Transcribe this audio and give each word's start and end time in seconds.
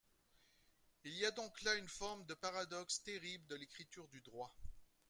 Il 1.03 1.13
y 1.13 1.27
a 1.27 1.29
donc 1.29 1.61
là 1.61 1.75
une 1.75 1.87
forme 1.87 2.25
de 2.25 2.33
paradoxe 2.33 3.03
terrible 3.03 3.45
de 3.45 3.55
l’écriture 3.55 4.07
du 4.07 4.19
droit. 4.21 4.51